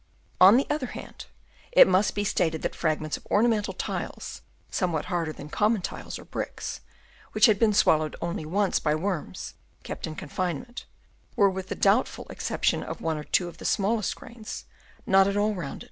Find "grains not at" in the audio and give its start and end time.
14.15-15.37